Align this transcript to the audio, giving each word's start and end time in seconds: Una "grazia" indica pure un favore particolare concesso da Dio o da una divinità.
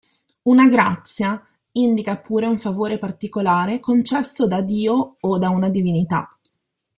Una 0.49 0.67
"grazia" 0.67 1.39
indica 1.73 2.17
pure 2.17 2.47
un 2.47 2.57
favore 2.57 2.97
particolare 2.97 3.79
concesso 3.79 4.47
da 4.47 4.59
Dio 4.63 5.17
o 5.19 5.37
da 5.37 5.49
una 5.49 5.69
divinità. 5.69 6.25